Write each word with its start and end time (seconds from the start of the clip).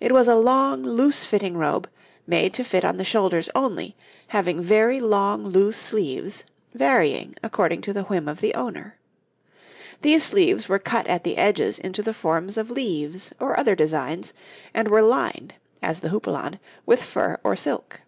It 0.00 0.12
was 0.12 0.28
a 0.28 0.34
long 0.34 0.82
loose 0.82 1.24
fitting 1.24 1.56
robe, 1.56 1.88
made 2.26 2.52
to 2.52 2.62
fit 2.62 2.84
on 2.84 2.98
the 2.98 3.04
shoulders 3.04 3.48
only, 3.54 3.96
having 4.28 4.60
very 4.60 5.00
long 5.00 5.46
loose 5.46 5.78
sleeves, 5.78 6.44
varying 6.74 7.34
according 7.42 7.80
to 7.80 7.94
the 7.94 8.02
whim 8.02 8.28
of 8.28 8.42
the 8.42 8.52
owner. 8.52 8.98
These 10.02 10.22
sleeves 10.24 10.68
were 10.68 10.78
cut 10.78 11.06
at 11.06 11.24
the 11.24 11.38
edges 11.38 11.78
into 11.78 12.02
the 12.02 12.12
forms 12.12 12.58
of 12.58 12.70
leaves 12.70 13.32
or 13.40 13.58
other 13.58 13.74
designs, 13.74 14.34
and 14.74 14.88
were 14.88 15.00
lined, 15.00 15.54
as 15.80 16.00
the 16.00 16.10
houppelande, 16.10 16.58
with 16.84 17.02
fur 17.02 17.38
or 17.42 17.56
silk. 17.56 18.02